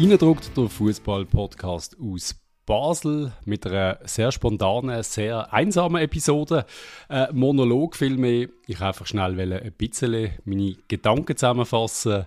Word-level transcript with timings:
Reindruckt 0.00 0.56
der 0.56 0.66
Fußball-Podcast 0.70 1.98
aus 2.00 2.34
Basel 2.64 3.32
mit 3.44 3.66
einer 3.66 3.98
sehr 4.04 4.32
spontanen, 4.32 5.02
sehr 5.02 5.52
einsamen 5.52 6.00
Episode. 6.00 6.64
Äh, 7.10 7.26
Monolog 7.34 7.96
vielmehr. 7.96 8.48
Ich 8.66 8.80
einfach 8.80 9.06
schnell 9.06 9.38
ein 9.38 9.72
bisschen 9.72 10.30
meine 10.46 10.74
Gedanken 10.88 11.36
zusammenfassen 11.36 12.26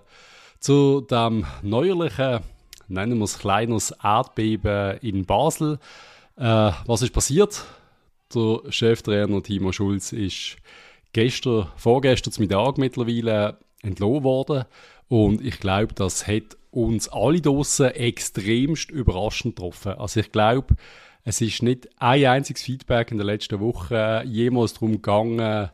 zu 0.60 1.00
dem 1.00 1.46
neuerlichen, 1.62 2.44
nennen 2.86 3.18
wir 3.18 3.24
es 3.24 3.40
kleines 3.40 3.90
Erdbeben 3.90 4.98
in 4.98 5.26
Basel. 5.26 5.80
Äh, 6.36 6.70
was 6.86 7.02
ist 7.02 7.12
passiert? 7.12 7.64
Der 8.32 8.60
Cheftrainer 8.70 9.42
Timo 9.42 9.72
Schulz 9.72 10.12
ist 10.12 10.58
gestern, 11.12 11.66
vorgestern 11.74 12.32
zum 12.32 12.42
Mittag 12.42 12.78
mittlerweile 12.78 13.58
entlohnt 13.82 14.22
worden. 14.22 14.64
Und 15.08 15.44
ich 15.44 15.60
glaube, 15.60 15.94
das 15.94 16.26
hat 16.26 16.56
uns 16.70 17.08
alle 17.08 17.40
draussen 17.40 17.90
extremst 17.90 18.90
überraschend 18.90 19.56
getroffen. 19.56 19.92
Also 19.92 20.20
ich 20.20 20.32
glaube, 20.32 20.74
es 21.22 21.40
ist 21.40 21.62
nicht 21.62 21.88
ein 22.00 22.24
einziges 22.26 22.62
Feedback 22.62 23.10
in 23.10 23.18
der 23.18 23.26
letzten 23.26 23.60
Woche 23.60 24.22
jemals 24.26 24.74
darum 24.74 24.92
gegangen, 24.92 25.70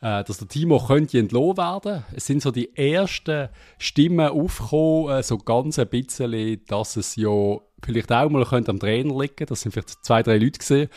äh, 0.00 0.24
dass 0.24 0.38
der 0.38 0.48
Timo 0.48 0.78
könnte 0.78 1.18
entlohnt 1.18 1.58
werden. 1.58 2.04
Es 2.14 2.26
sind 2.26 2.42
so 2.42 2.50
die 2.50 2.76
ersten 2.76 3.48
Stimmen 3.78 4.28
aufgekommen, 4.28 5.18
äh, 5.18 5.22
so 5.22 5.38
ganz 5.38 5.78
ein 5.78 5.88
bisschen, 5.88 6.60
dass 6.66 6.96
es 6.96 7.16
ja 7.16 7.58
vielleicht 7.84 8.12
auch 8.12 8.30
mal 8.30 8.44
könnte 8.44 8.70
am 8.70 8.80
Trainer 8.80 9.18
liegen. 9.18 9.46
Das 9.46 9.60
sind 9.60 9.72
vielleicht 9.72 10.04
zwei, 10.04 10.22
drei 10.22 10.38
Leute 10.38 10.58
gesehen, 10.58 10.88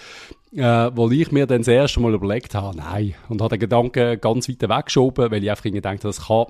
äh, 0.54 0.92
wo 0.94 1.10
ich 1.10 1.32
mir 1.32 1.48
dann 1.48 1.60
das 1.60 1.68
erste 1.68 2.00
Mal 2.00 2.14
überlegt 2.14 2.56
habe, 2.56 2.78
nein, 2.78 3.16
und 3.30 3.42
habe 3.42 3.58
den 3.58 3.62
Gedanken 3.62 4.20
ganz 4.20 4.50
weit 4.50 4.62
weggeschoben, 4.62 5.32
weil 5.32 5.44
ich 5.44 5.50
einfach 5.50 5.64
gedacht 5.64 5.86
habe, 5.86 6.00
das 6.00 6.28
kann 6.28 6.46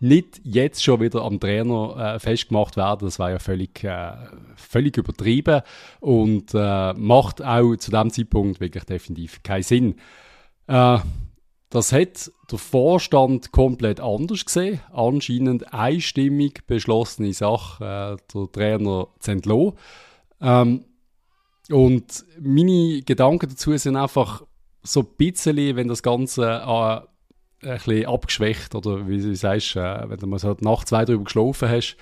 nicht 0.00 0.40
jetzt 0.44 0.82
schon 0.82 1.00
wieder 1.00 1.22
am 1.22 1.40
Trainer 1.40 2.14
äh, 2.16 2.18
festgemacht 2.18 2.76
werden. 2.76 3.06
Das 3.06 3.18
war 3.18 3.30
ja 3.30 3.38
völlig, 3.38 3.82
äh, 3.84 4.12
völlig 4.56 4.96
übertrieben 4.96 5.62
und 6.00 6.52
äh, 6.54 6.92
macht 6.94 7.42
auch 7.42 7.76
zu 7.76 7.90
dem 7.90 8.10
Zeitpunkt 8.10 8.60
wirklich 8.60 8.84
definitiv 8.84 9.42
keinen 9.42 9.62
Sinn. 9.62 9.94
Äh, 10.66 10.98
das 11.74 11.92
hat 11.92 12.30
der 12.52 12.58
Vorstand 12.58 13.50
komplett 13.50 13.98
anders 13.98 14.44
gesehen. 14.44 14.80
Anscheinend 14.92 15.74
einstimmig 15.74 16.66
beschlossene 16.68 17.32
Sache, 17.32 17.84
äh, 17.84 18.32
der 18.32 18.52
Trainer 18.52 19.08
zu 19.18 19.30
entlassen. 19.32 19.72
Ähm, 20.40 20.84
und 21.70 22.24
meine 22.40 23.02
Gedanken 23.02 23.48
dazu 23.48 23.76
sind 23.76 23.96
einfach 23.96 24.44
so 24.84 25.00
ein 25.00 25.16
bisschen, 25.16 25.74
wenn 25.74 25.88
das 25.88 26.04
Ganze 26.04 26.44
äh, 26.44 27.68
ein 27.68 27.78
bisschen 27.78 28.06
abgeschwächt 28.06 28.76
oder 28.76 29.08
wie 29.08 29.20
du 29.20 29.34
sagst, 29.34 29.74
äh, 29.74 30.08
wenn 30.08 30.18
du 30.18 30.28
mal 30.28 30.38
so 30.38 30.56
Nacht 30.60 30.86
zwei 30.86 31.04
drüber 31.04 31.24
geschlafen 31.24 31.68
hast. 31.68 31.96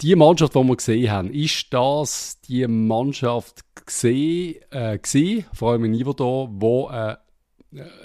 Die 0.00 0.16
Mannschaft, 0.16 0.56
die 0.56 0.64
wir 0.64 0.76
gesehen 0.76 1.10
haben, 1.12 1.30
ist 1.30 1.72
das 1.72 2.40
die 2.40 2.66
Mannschaft 2.66 3.60
gesehen, 3.86 4.56
äh, 4.70 4.98
gewesen, 4.98 5.46
vor 5.52 5.70
allem 5.70 5.84
in 5.84 5.94
Iverdor, 5.94 6.48
wo 6.50 6.88
äh, 6.90 7.14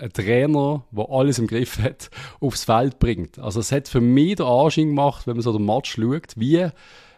ein 0.01 0.11
Trainer, 0.13 0.83
der 0.91 1.09
alles 1.09 1.39
im 1.39 1.47
Griff 1.47 1.79
hat, 1.79 2.09
aufs 2.39 2.63
Feld 2.63 2.99
bringt. 2.99 3.39
Also 3.39 3.59
es 3.59 3.71
hat 3.71 3.87
für 3.87 4.01
mich 4.01 4.35
den 4.35 4.45
Anschein 4.45 4.87
gemacht, 4.87 5.27
wenn 5.27 5.35
man 5.35 5.43
so 5.43 5.53
den 5.53 5.65
Match 5.65 5.95
schaut, 5.95 6.33
wie 6.35 6.67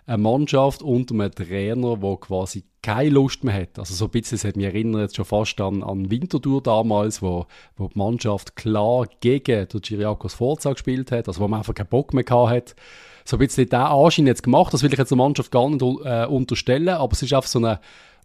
eine 0.06 0.18
Mannschaft 0.18 0.82
unter 0.82 1.14
einem 1.14 1.32
Trainer, 1.32 1.98
der 1.98 2.18
quasi 2.18 2.64
keine 2.82 3.12
Lust 3.12 3.44
mehr 3.44 3.54
hat. 3.54 3.78
Also 3.78 3.94
so 3.94 4.06
ein 4.06 4.12
bisschen, 4.12 4.36
es 4.36 4.44
hat 4.44 4.56
mich 4.56 4.66
erinnert 4.66 5.16
schon 5.16 5.26
fast 5.26 5.60
an, 5.62 5.84
an 5.84 6.10
Winterthur 6.10 6.62
damals, 6.62 7.22
wo, 7.22 7.46
wo 7.78 7.88
die 7.88 7.98
Mannschaft 7.98 8.56
klar 8.56 9.06
gegen 9.20 9.68
den 9.68 9.82
Giriakos 9.82 10.34
Forza 10.34 10.74
gespielt 10.74 11.12
hat, 11.12 11.28
also 11.28 11.42
wo 11.42 11.48
man 11.48 11.60
einfach 11.60 11.76
keinen 11.76 11.88
Bock 11.88 12.14
mehr 12.14 12.24
gehabt 12.24 12.52
hat. 12.52 12.76
So 13.24 13.38
ein 13.38 13.40
bisschen 13.40 13.70
der 13.70 13.92
Anschein 13.92 14.26
jetzt 14.26 14.42
gemacht, 14.42 14.74
das 14.74 14.82
will 14.82 14.92
ich 14.92 14.98
jetzt 14.98 15.12
der 15.12 15.18
Mannschaft 15.18 15.52
gar 15.52 15.70
nicht 15.70 15.82
äh, 15.82 16.26
unterstellen, 16.26 16.90
aber 16.90 17.14
es 17.14 17.22
ist 17.22 17.34
einfach 17.34 17.48
so 17.48 17.60
eine 17.60 17.80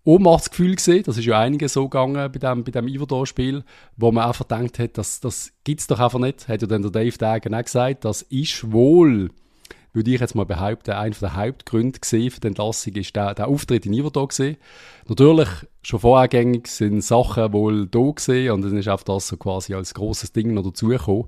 Ohnmachtsgefühl 0.07 0.77
gesehen. 0.77 1.03
Das 1.05 1.19
ist 1.19 1.25
ja 1.25 1.39
einiges 1.39 1.75
so 1.75 1.89
gegangen 1.89 2.31
bei 2.33 2.39
dem, 2.39 2.65
bei 2.65 2.71
dem 2.71 2.89
Iverdor-Spiel, 2.89 3.65
wo 3.97 4.13
man 4.13 4.27
einfach 4.27 4.47
gedacht 4.49 4.79
hat, 4.79 4.99
das, 4.99 5.21
das 5.21 5.53
gibt 5.65 5.81
es 5.81 5.87
doch 5.87 6.01
einfach 6.01 6.19
nicht. 6.19 6.49
Hat 6.49 6.63
ja 6.63 6.69
dann 6.69 6.83
der 6.83 6.91
Dave 6.91 7.19
Dagen 7.19 7.55
auch 7.55 7.63
gesagt, 7.63 8.05
das 8.05 8.23
ist 8.23 8.73
wohl 8.73 9.31
würde 9.97 10.11
ich 10.11 10.21
jetzt 10.21 10.35
mal 10.35 10.45
behaupten, 10.45 10.91
einer 10.91 11.15
der 11.15 11.35
Hauptgründe 11.35 11.99
für 12.03 12.41
die 12.41 12.47
Entlassung 12.47 12.93
ist 12.93 13.17
der, 13.17 13.35
der 13.35 13.49
Auftritt 13.49 13.87
in 13.87 13.95
Iverdor 13.95 14.29
gesehen. 14.29 14.59
Natürlich, 15.09 15.49
schon 15.83 16.01
vorhergängig 16.01 16.67
sind 16.69 17.03
Sachen 17.03 17.55
wohl 17.55 17.87
da 17.87 18.11
gesehen 18.11 18.53
und 18.53 18.63
dann 18.63 18.77
ist 18.77 18.89
auch 18.89 19.03
das 19.03 19.29
so 19.29 19.39
quasi 19.39 19.73
als 19.73 19.95
großes 19.95 20.33
Ding 20.33 20.53
noch 20.53 20.65
dazugekommen. 20.65 21.25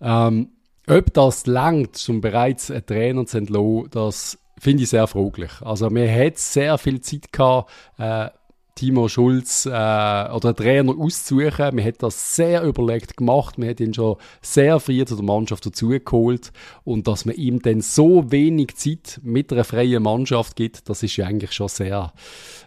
Ähm, 0.00 0.50
ob 0.86 1.12
das 1.12 1.46
langt, 1.46 2.08
um 2.08 2.20
bereits 2.20 2.70
einen 2.70 2.86
Trainer 2.86 3.26
zu 3.26 3.38
entlassen, 3.38 3.88
das 3.90 4.38
finde 4.58 4.82
ich 4.84 4.90
sehr 4.90 5.06
fraglich. 5.06 5.50
Also, 5.60 5.90
mir 5.90 6.10
hat 6.10 6.38
sehr 6.38 6.78
viel 6.78 7.00
Zeit 7.00 7.32
gehabt, 7.32 7.70
äh, 7.98 8.28
Timo 8.74 9.08
Schulz 9.08 9.66
äh, 9.66 9.70
oder 9.70 10.54
Trainer 10.54 10.98
auszusuchen. 10.98 11.76
Man 11.76 11.84
hat 11.84 12.02
das 12.02 12.34
sehr 12.34 12.62
überlegt 12.64 13.16
gemacht. 13.16 13.56
Man 13.56 13.68
hat 13.68 13.80
ihn 13.80 13.94
schon 13.94 14.16
sehr 14.42 14.80
früh 14.80 15.04
zu 15.04 15.14
der 15.14 15.24
Mannschaft 15.24 15.64
dazugeholt. 15.64 16.52
Und 16.82 17.06
dass 17.06 17.24
man 17.24 17.36
ihm 17.36 17.62
dann 17.62 17.80
so 17.80 18.30
wenig 18.32 18.74
Zeit 18.76 19.20
mit 19.22 19.52
einer 19.52 19.64
freien 19.64 20.02
Mannschaft 20.02 20.56
gibt, 20.56 20.88
das 20.88 21.02
ist 21.02 21.16
ja 21.16 21.26
eigentlich 21.26 21.52
schon 21.52 21.68
sehr. 21.68 22.12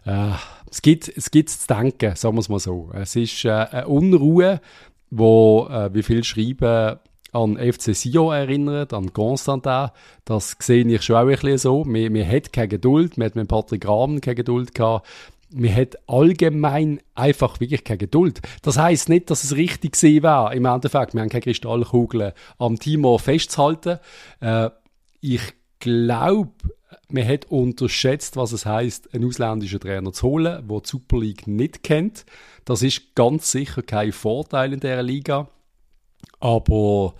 Äh, 0.06 0.32
es 0.72 0.82
gibt 0.82 1.12
es 1.14 1.30
gibt 1.32 1.50
zu 1.50 1.68
denken, 1.68 2.16
sagen 2.16 2.36
wir 2.36 2.42
es 2.42 2.50
mal 2.50 2.60
so. 2.60 2.90
Es 2.94 3.16
ist 3.16 3.44
äh, 3.44 3.50
eine 3.50 3.88
Unruhe, 3.88 4.62
wo, 5.10 5.68
äh, 5.70 5.94
wie 5.94 6.04
viel 6.04 6.24
schreiben, 6.24 7.00
an 7.32 7.58
FC 7.58 7.96
Sion 7.96 8.34
erinnert, 8.34 8.94
an 8.94 9.14
Constantin. 9.14 9.90
Das 10.26 10.56
sehe 10.60 10.86
ich 10.86 11.02
schon 11.02 11.16
auch 11.16 11.22
ein 11.22 11.28
bisschen 11.28 11.58
so. 11.58 11.84
Man, 11.84 12.12
man 12.14 12.28
hat 12.28 12.54
keine 12.54 12.70
Geduld. 12.70 13.18
Man 13.18 13.28
hat 13.28 13.36
mit 13.36 13.48
Patrick 13.48 13.88
Rahmen 13.88 14.22
keine 14.22 14.36
Geduld 14.36 14.74
gehabt 14.74 15.08
man 15.50 15.74
hat 15.74 15.98
allgemein 16.08 17.00
einfach 17.16 17.60
wirklich 17.60 17.84
keine 17.84 18.00
Geduld. 18.00 18.42
Das 18.64 18.78
heißt 18.78 19.10
nicht, 19.10 19.30
dass 19.30 19.44
es 19.44 19.56
richtig 19.56 19.94
gewesen 19.94 20.24
wäre. 20.24 20.54
Im 20.56 20.66
Endeffekt, 20.66 21.14
wir 21.14 21.22
haben 21.22 21.30
keine 21.30 21.42
Kristallkugel 21.42 22.34
am 22.58 22.78
Timo 22.78 23.18
festzuhalten. 23.18 24.00
Äh, 24.42 24.70
ich 25.22 25.42
glaube, 25.80 26.52
man 27.10 27.28
hat 27.28 27.46
unterschätzt, 27.46 28.36
was 28.36 28.52
es 28.52 28.66
heißt, 28.66 29.14
einen 29.14 29.26
ausländischen 29.26 29.80
Trainer 29.80 30.12
zu 30.12 30.28
holen, 30.28 30.68
der 30.68 30.80
die 30.82 30.88
Super 30.88 31.20
League 31.20 31.48
nicht 31.48 31.84
kennt. 31.84 32.26
Das 32.66 32.82
ist 32.82 33.16
ganz 33.16 33.52
sicher 33.52 33.82
kein 33.82 34.12
Vorteil 34.12 34.74
in 34.74 34.80
dieser 34.80 35.04
Liga. 35.04 35.50
Aber 36.40 37.16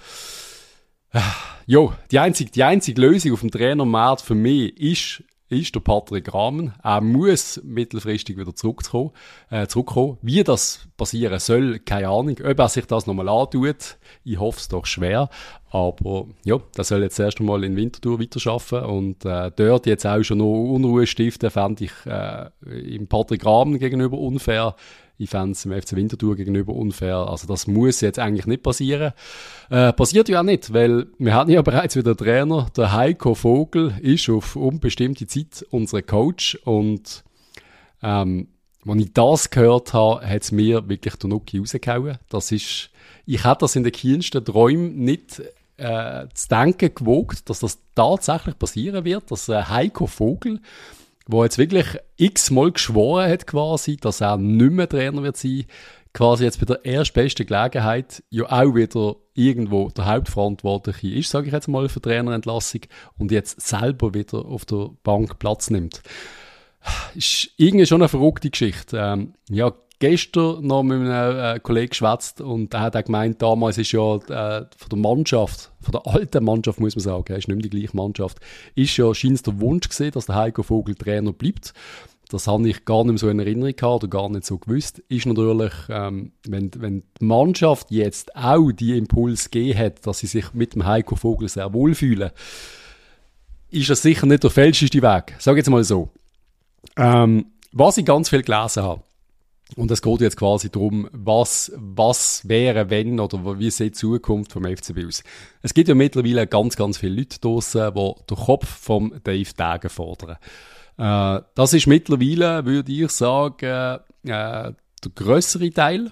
äh, 1.12 1.20
jo, 1.66 1.94
die 2.12 2.20
einzige, 2.20 2.52
die 2.52 2.64
einzige 2.64 3.02
Lösung 3.02 3.34
auf 3.34 3.42
dem 3.42 3.52
Trainermarkt 3.52 4.22
für 4.22 4.36
mich 4.36 4.78
ist 4.80 5.24
ist 5.50 5.74
der 5.76 5.80
Patrick 5.80 6.34
Rahmen. 6.34 6.74
Er 6.84 7.02
muss 7.02 7.62
mittelfristig 7.64 8.38
wieder 8.38 8.54
zurückkommen. 8.54 9.12
Äh, 9.50 9.68
zurückkommen. 9.68 10.18
Wie 10.22 10.44
das 10.44 10.88
passieren 10.98 11.40
soll, 11.40 11.80
keine 11.80 12.10
Ahnung. 12.10 12.38
Ob 12.44 12.60
er 12.60 12.70
sich 12.70 12.86
das 12.86 13.08
nochmal 13.08 13.30
antut, 13.30 13.98
ich 14.24 14.40
hoffe 14.40 14.60
es 14.60 14.68
doch 14.68 14.86
schwer. 14.86 15.30
Aber 15.70 16.28
ja, 16.44 16.58
der 16.76 16.84
soll 16.84 17.04
jetzt 17.04 17.20
erst 17.20 17.40
einmal 17.40 17.64
in 17.64 17.76
Winterthur 17.76 18.20
weiterarbeiten 18.20 18.90
und 18.90 19.26
äh, 19.26 19.52
dort 19.56 19.86
jetzt 19.86 20.06
auch 20.06 20.24
schon 20.24 20.40
noch 20.40 20.74
Unruhe 20.74 21.08
stiften, 21.08 21.50
fände 21.50 21.86
ich 21.86 21.92
äh, 22.06 22.50
im 22.96 23.08
Patrick 23.08 23.46
Rahmen 23.46 23.80
gegenüber 23.80 24.18
unfair. 24.18 24.76
Ich 25.18 25.30
fände 25.30 25.52
es 25.52 25.66
im 25.66 25.72
FC 25.72 25.96
Winterthur 25.96 26.36
gegenüber 26.36 26.74
unfair. 26.74 27.18
Also 27.18 27.48
das 27.48 27.68
muss 27.68 28.02
jetzt 28.02 28.20
eigentlich 28.20 28.46
nicht 28.46 28.64
passieren. 28.64 29.14
Äh, 29.70 29.94
passiert 29.94 30.30
ja 30.30 30.40
auch 30.40 30.44
nicht, 30.44 30.74
weil 30.74 31.08
wir 31.18 31.34
hatten 31.34 31.52
ja 31.52 31.62
bereits 31.64 31.96
wieder 31.96 32.12
einen 32.12 32.18
Trainer. 32.18 32.68
Der 32.76 32.94
Heiko 32.94 33.34
Vogel 33.34 33.96
ist 34.02 34.30
auf 34.30 34.56
unbestimmte 34.56 35.26
Zeit 35.28 35.66
unser 35.72 36.02
Coach 36.02 36.56
und 36.64 37.24
ähm, 38.04 38.48
als 38.88 39.02
ich 39.02 39.14
das 39.14 39.50
gehört 39.50 39.94
habe, 39.94 40.26
hat 40.26 40.44
es 40.44 40.52
mir 40.52 40.88
wirklich 40.88 41.16
der 41.16 41.30
Nuki 41.30 41.58
rausgehauen. 41.58 42.20
Das 42.30 42.52
ist, 42.52 42.90
ich 43.26 43.44
hätte 43.44 43.58
das 43.62 43.76
in 43.76 43.84
den 43.84 43.92
kühnsten 43.92 44.46
Träumen 44.46 44.98
nicht 44.98 45.42
äh, 45.78 46.28
zu 46.34 46.48
denken 46.48 46.94
gewogt, 46.94 47.50
dass 47.50 47.60
das 47.60 47.80
tatsächlich 47.96 48.58
passieren 48.58 49.06
wird, 49.06 49.30
dass 49.32 49.50
äh, 49.50 49.64
Heiko 49.64 50.08
Vogel 50.08 50.60
wo 51.28 51.44
jetzt 51.44 51.58
wirklich 51.58 51.86
x-mal 52.16 52.72
geschworen 52.72 53.30
hat 53.30 53.48
quasi, 53.48 53.98
dass 53.98 54.22
er 54.22 54.38
nicht 54.38 54.72
mehr 54.72 54.90
Trainer 54.90 55.24
wird 55.24 55.38
sein, 55.38 55.66
quasi 56.14 56.46
jetzt 56.46 56.60
bei 56.60 56.66
der 56.66 56.84
erstbesten 56.84 57.46
Gelegenheit 57.46 58.24
ja 58.30 58.46
auch 58.46 58.74
wieder 58.74 59.18
irgendwo 59.36 59.90
der 59.90 60.08
Hauptverantwortliche 60.08 61.10
ist, 61.10 61.30
sage 61.30 61.48
ich 61.48 61.54
jetzt 61.54 61.68
mal, 61.68 61.90
für 61.90 62.02
Trainerentlassung 62.02 62.82
und 63.18 63.32
jetzt 63.32 63.62
selber 63.62 64.14
wieder 64.14 64.46
auf 64.46 64.66
der 64.66 64.90
Bank 65.04 65.38
Platz 65.38 65.70
nimmt. 65.70 66.02
Ist 67.14 67.50
irgendwie 67.58 67.86
schon 67.86 68.02
eine 68.02 68.10
verrückte 68.10 68.50
Geschichte. 68.50 68.98
Ähm, 68.98 69.34
ja, 69.50 69.74
gestern 70.00 70.66
noch 70.66 70.84
mit 70.84 71.00
einem 71.00 71.56
äh, 71.56 71.60
Kollegen 71.60 71.90
geschwätzt 71.90 72.42
und 72.42 72.74
der 72.74 72.82
hat 72.82 72.96
auch 72.96 73.04
gemeint, 73.04 73.42
damals 73.42 73.78
ist 73.78 73.92
ja 73.92 74.16
äh, 74.16 74.66
von 74.78 74.90
der 74.90 74.98
Mannschaft, 75.00 75.72
von 75.82 75.92
der 75.92 76.08
alten 76.08 76.44
Mannschaft 76.44 76.80
muss 76.80 76.96
man 76.96 77.04
sagen, 77.04 77.36
ist 77.36 77.48
nicht 77.48 77.58
mehr 77.58 77.70
die 77.70 77.70
gleiche 77.70 77.98
Mannschaft, 77.98 78.40
ist 78.76 78.96
ja 78.98 79.14
scheint 79.14 79.46
der 79.46 79.60
Wunsch 79.60 79.90
gesehen, 79.90 80.12
dass 80.12 80.28
der 80.28 80.36
Heiko 80.36 80.64
Vogel 80.64 80.96
Trainer 80.96 81.34
bleibt. 81.34 81.74
Das 82.30 82.46
habe 82.46 82.68
ich 82.68 82.84
gar 82.84 83.04
nicht 83.04 83.14
mehr 83.14 83.18
so 83.20 83.30
in 83.30 83.40
Erinnerung 83.40 83.74
gehabt 83.74 84.04
oder 84.04 84.08
gar 84.10 84.30
nicht 84.30 84.46
so 84.46 84.58
gewusst. 84.58 85.00
Ist 85.08 85.26
natürlich, 85.26 85.72
ähm, 85.90 86.34
wenn, 86.46 86.72
wenn 86.78 87.04
die 87.22 87.26
Mannschaft 87.26 87.90
jetzt 87.90 88.36
auch 88.36 88.72
die 88.72 88.98
Impuls 88.98 89.50
gegeben 89.50 89.80
hat, 89.80 90.06
dass 90.06 90.20
sie 90.20 90.28
sich 90.28 90.54
mit 90.54 90.76
dem 90.76 90.86
Heiko 90.86 91.16
Vogel 91.16 91.48
sehr 91.48 91.72
wohlfühlen, 91.72 92.32
ist 93.70 93.90
das 93.90 94.02
sicher 94.02 94.26
nicht 94.26 94.44
der 94.44 94.50
fälscheste 94.50 95.02
Weg. 95.02 95.36
Sag 95.40 95.56
jetzt 95.56 95.70
mal 95.70 95.84
so. 95.86 96.10
Ähm, 96.98 97.46
was 97.72 97.98
ich 97.98 98.06
ganz 98.06 98.30
viel 98.30 98.44
gelesen 98.44 98.84
habe, 98.84 99.02
und 99.76 99.92
es 99.92 100.02
geht 100.02 100.22
jetzt 100.22 100.38
quasi 100.38 100.70
darum, 100.70 101.10
was, 101.12 101.72
was 101.76 102.48
wäre, 102.48 102.90
wenn 102.90 103.20
oder 103.20 103.60
wie 103.60 103.70
sieht 103.70 103.96
die 103.96 104.00
Zukunft 104.00 104.54
vom 104.54 104.64
FCB 104.64 105.06
aus. 105.06 105.24
Es 105.62 105.74
gibt 105.74 105.90
ja 105.90 105.96
mittlerweile 105.96 106.48
ganz, 106.48 106.76
ganz 106.76 106.98
viele 106.98 107.18
Leute 107.18 107.40
draussen, 107.40 107.94
die 107.94 108.14
den 108.30 108.38
Kopf 108.38 108.68
vom 108.68 109.14
Dave 109.24 109.54
Dagen 109.56 109.90
fordern. 109.90 110.38
Äh, 110.98 111.42
das 111.54 111.74
ist 111.74 111.88
mittlerweile, 111.88 112.66
würde 112.66 112.92
ich 112.92 113.12
sagen, 113.12 113.66
äh, 113.66 114.00
der 114.24 114.76
größere 115.14 115.70
Teil 115.72 116.12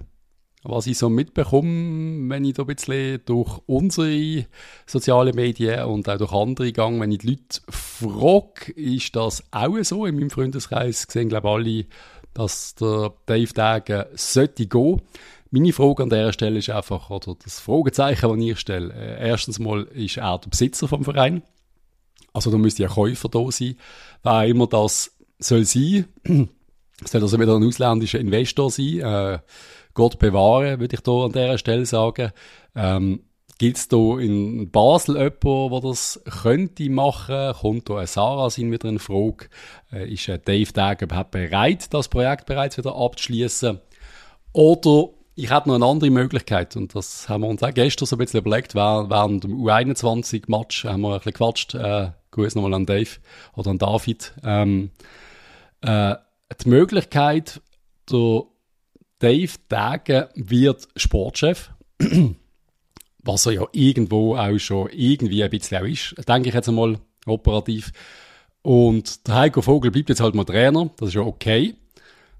was 0.67 0.87
ich 0.87 0.97
so 0.97 1.09
mitbekomme, 1.09 2.29
wenn 2.29 2.43
ich 2.43 2.53
da 2.53 2.63
ein 2.63 2.67
bisschen 2.67 3.21
durch 3.25 3.59
unsere 3.67 4.45
sozialen 4.85 5.35
Medien 5.35 5.85
und 5.85 6.09
auch 6.09 6.17
durch 6.17 6.33
andere 6.33 6.71
gehe, 6.71 6.99
wenn 6.99 7.11
ich 7.11 7.19
die 7.19 7.29
Leute 7.29 7.61
frage, 7.69 8.71
ist 8.73 9.15
das 9.15 9.43
auch 9.51 9.77
so. 9.83 10.05
In 10.05 10.15
meinem 10.15 10.31
Freundeskreis 10.31 11.05
sehen, 11.07 11.29
glaube 11.29 11.47
ich, 11.47 11.53
alle, 11.53 11.85
dass 12.35 12.75
der 12.75 13.13
Dave 13.25 13.51
Dagen 13.53 14.05
sollte 14.13 14.67
gehen. 14.67 15.01
Meine 15.49 15.73
Frage 15.73 16.03
an 16.03 16.09
dieser 16.09 16.33
Stelle 16.33 16.59
ist 16.59 16.69
einfach, 16.69 17.09
oder 17.09 17.35
das 17.43 17.59
Fragezeichen, 17.59 18.29
das 18.29 18.45
ich 18.45 18.59
stelle, 18.59 18.93
äh, 18.93 19.29
erstens 19.29 19.57
mal, 19.57 19.83
ist 19.83 20.17
er 20.17 20.37
der 20.37 20.49
Besitzer 20.49 20.87
vom 20.87 21.03
Verein? 21.03 21.41
Also 22.33 22.51
da 22.51 22.57
müsste 22.57 22.83
ja 22.83 22.89
Käufer 22.89 23.29
da 23.29 23.49
sein. 23.49 23.77
Wer 24.21 24.45
immer 24.45 24.67
das 24.67 25.15
soll 25.39 25.63
sein, 25.63 26.05
soll 27.05 27.21
also 27.21 27.39
wieder 27.39 27.55
ein 27.55 27.63
ausländischer 27.63 28.19
Investor 28.19 28.69
sein, 28.69 28.99
äh, 28.99 29.39
Gott 29.93 30.19
bewahre, 30.19 30.81
würde 30.81 30.95
ich 30.95 31.01
da 31.01 31.11
an 31.23 31.31
dieser 31.31 31.57
Stelle 31.57 31.85
sagen. 31.85 32.33
Ähm, 32.75 33.21
Gibt 33.57 33.77
es 33.77 33.87
da 33.87 34.17
in 34.19 34.69
Basel 34.69 35.15
jemanden, 35.15 35.69
der 35.71 35.81
das 35.81 36.21
könnte 36.41 36.89
machen? 36.89 37.53
Kommt 37.53 37.89
da 37.89 37.99
ein 37.99 38.07
Sarah 38.07 38.49
sein 38.49 38.71
wieder 38.71 38.89
in 38.89 38.99
Frage? 38.99 39.47
Äh, 39.93 40.13
ist 40.13 40.27
Dave 40.27 40.73
Dag 40.73 41.01
überhaupt 41.01 41.31
bereit, 41.31 41.93
das 41.93 42.09
Projekt 42.09 42.47
bereits 42.47 42.77
wieder 42.77 42.95
abzuschließen? 42.95 43.79
Oder 44.51 45.09
ich 45.35 45.51
hätte 45.51 45.69
noch 45.69 45.75
eine 45.75 45.85
andere 45.85 46.09
Möglichkeit, 46.09 46.75
und 46.75 46.95
das 46.95 47.29
haben 47.29 47.41
wir 47.41 47.47
uns 47.47 47.63
auch 47.63 47.73
gestern 47.73 48.05
so 48.05 48.15
ein 48.15 48.19
bisschen 48.19 48.39
überlegt, 48.41 48.75
während 48.75 49.43
dem 49.43 49.61
U21-Match 49.61 50.85
haben 50.85 51.01
wir 51.01 51.13
ein 51.13 51.17
bisschen 51.19 51.31
gequatscht. 51.33 51.75
Äh, 51.75 52.11
Gruß 52.31 52.55
nochmal 52.55 52.73
an 52.73 52.85
Dave 52.85 53.09
oder 53.55 53.71
an 53.71 53.77
David. 53.77 54.33
Ähm, 54.43 54.91
äh, 55.81 56.15
die 56.61 56.69
Möglichkeit, 56.69 57.61
der 58.11 58.43
Dave 59.19 59.53
Dagen 59.69 60.25
wird 60.35 60.89
Sportchef. 60.97 61.71
Was 63.25 63.45
er 63.47 63.53
ja 63.53 63.67
irgendwo 63.71 64.35
auch 64.35 64.57
schon 64.57 64.89
irgendwie 64.91 65.43
ein 65.43 65.49
bisschen 65.49 65.81
auch 65.81 65.87
ist, 65.87 66.15
denke 66.27 66.49
ich 66.49 66.55
jetzt 66.55 66.69
einmal 66.69 66.99
operativ. 67.25 67.91
Und 68.61 69.27
der 69.27 69.35
Heiko 69.35 69.61
Vogel 69.61 69.91
bleibt 69.91 70.09
jetzt 70.09 70.21
halt 70.21 70.35
mal 70.35 70.43
Trainer, 70.43 70.89
das 70.97 71.09
ist 71.09 71.15
ja 71.15 71.21
okay. 71.21 71.75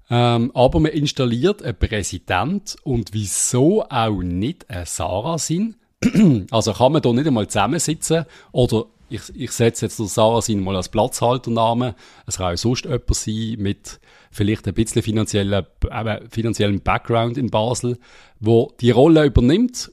Ähm, 0.08 0.52
aber 0.54 0.80
man 0.80 0.92
installiert 0.92 1.62
einen 1.62 1.76
Präsident 1.76 2.76
und 2.84 3.12
wieso 3.12 3.84
auch 3.84 4.22
nicht 4.22 4.70
ein 4.70 4.86
Sarah 4.86 5.38
sind? 5.38 5.76
also 6.50 6.72
kann 6.72 6.92
man 6.92 7.02
da 7.02 7.12
nicht 7.12 7.26
einmal 7.26 7.48
zusammensitzen 7.48 8.24
oder 8.52 8.86
ich, 9.08 9.22
ich 9.34 9.52
setze 9.52 9.86
jetzt 9.86 9.98
den 9.98 10.06
Sarah 10.06 10.42
Sin 10.42 10.62
mal 10.62 10.76
als 10.76 10.88
Platzhalternamen. 10.88 11.94
Es 12.26 12.38
kann 12.38 12.54
auch 12.54 12.58
sonst 12.58 12.84
jemand 12.84 13.14
sein 13.14 13.56
mit 13.58 14.00
vielleicht 14.32 14.66
ein 14.66 14.74
bisschen 14.74 15.02
finanziellen, 15.02 15.64
äh, 15.90 16.20
finanziellen 16.28 16.80
Background 16.80 17.38
in 17.38 17.50
Basel, 17.50 17.98
wo 18.40 18.72
die 18.80 18.90
Rolle 18.90 19.24
übernimmt 19.24 19.92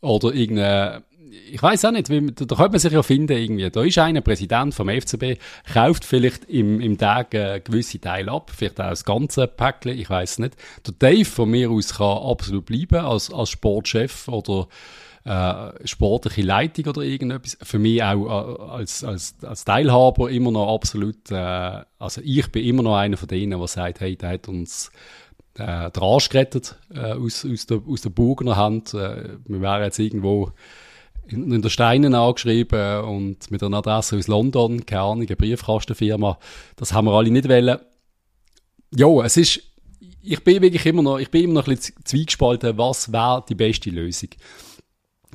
oder 0.00 0.32
irgendeine 0.34 1.04
ich 1.52 1.62
weiß 1.62 1.84
auch 1.84 1.92
nicht, 1.92 2.10
wie, 2.10 2.32
da, 2.32 2.44
da 2.44 2.56
könnte 2.56 2.72
man 2.72 2.80
sich 2.80 2.92
ja 2.92 3.02
finden 3.02 3.36
irgendwie. 3.36 3.70
Da 3.70 3.82
ist 3.82 3.98
einer 3.98 4.20
Präsident 4.20 4.74
vom 4.74 4.88
FCB, 4.88 5.38
kauft 5.72 6.04
vielleicht 6.04 6.44
im, 6.46 6.80
im 6.80 6.98
Tag 6.98 7.34
äh, 7.34 7.60
gewisse 7.60 8.00
Teile 8.00 8.32
ab, 8.32 8.50
vielleicht 8.54 8.80
auch 8.80 8.90
das 8.90 9.04
ganze 9.04 9.46
Päckchen, 9.46 9.98
ich 9.98 10.10
weiß 10.10 10.40
nicht. 10.40 10.56
Der 10.86 10.94
Dave 10.98 11.24
von 11.24 11.50
mir 11.50 11.70
aus 11.70 11.94
kann 11.94 12.18
absolut 12.18 12.66
bleiben 12.66 13.04
als, 13.04 13.32
als 13.32 13.50
Sportchef 13.50 14.28
oder 14.28 14.68
äh, 15.24 15.86
sportliche 15.86 16.42
Leitung 16.42 16.86
oder 16.86 17.02
irgendetwas. 17.02 17.58
Für 17.62 17.78
mich 17.78 18.02
auch 18.02 18.26
äh, 18.26 18.62
als, 18.72 19.04
als, 19.04 19.36
als 19.42 19.64
Teilhaber 19.64 20.30
immer 20.30 20.50
noch 20.50 20.74
absolut, 20.74 21.30
äh, 21.30 21.82
also 21.98 22.20
ich 22.24 22.50
bin 22.50 22.64
immer 22.64 22.82
noch 22.82 22.96
einer 22.96 23.16
von 23.16 23.28
denen, 23.28 23.58
der 23.58 23.68
sagt, 23.68 24.00
hey, 24.00 24.16
der 24.16 24.30
hat 24.30 24.48
uns 24.48 24.90
äh, 25.60 25.90
den 25.90 26.02
Arsch 26.02 26.28
gerettet 26.28 26.76
äh, 26.94 27.12
aus, 27.12 27.46
aus, 27.50 27.66
der, 27.66 27.82
aus 27.86 28.00
der 28.00 28.10
Burgener 28.10 28.56
Hand. 28.56 28.94
Äh, 28.94 29.38
wir 29.46 29.60
wären 29.60 29.82
jetzt 29.82 29.98
irgendwo 29.98 30.52
in, 31.26 31.52
in 31.52 31.62
der 31.62 31.68
Steinen 31.68 32.14
angeschrieben 32.14 33.04
und 33.04 33.50
mit 33.50 33.62
einer 33.62 33.78
Adresse 33.78 34.16
aus 34.16 34.28
London, 34.28 34.84
keine 34.86 35.02
Ahnung, 35.02 35.26
eine 35.26 35.36
Briefkastenfirma. 35.36 36.38
Das 36.76 36.92
haben 36.92 37.06
wir 37.06 37.12
alle 37.12 37.30
nicht 37.30 37.48
wollen. 37.48 37.78
Ja, 38.94 39.24
es 39.24 39.36
ist, 39.36 39.62
ich 40.22 40.42
bin 40.42 40.62
wirklich 40.62 40.84
immer 40.86 41.02
noch, 41.02 41.18
ich 41.18 41.30
bin 41.30 41.44
immer 41.44 41.54
noch 41.54 41.68
ein 41.68 41.76
bisschen 41.76 41.94
zweigespalten, 42.04 42.76
was 42.76 43.12
wäre 43.12 43.44
die 43.48 43.54
beste 43.54 43.90
Lösung. 43.90 44.30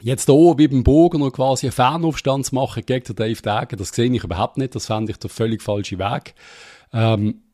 Jetzt 0.02 0.26
hier 0.26 0.56
wie 0.58 0.68
beim 0.68 0.84
Bogen 0.84 1.22
noch 1.22 1.32
quasi 1.32 1.68
einen 1.68 1.72
Fanaufstand 1.72 2.48
zu 2.48 2.56
machen 2.56 2.84
gegen 2.86 3.06
den 3.06 3.16
Dave 3.16 3.42
Dagen, 3.42 3.78
das 3.78 3.90
sehe 3.90 4.12
ich 4.12 4.24
überhaupt 4.24 4.58
nicht. 4.58 4.76
Das 4.76 4.88
fände 4.88 5.12
ich 5.12 5.18
der 5.18 5.30
völlig 5.30 5.62
falsche 5.62 5.98
Weg. 5.98 6.36
Ähm, 6.92 7.45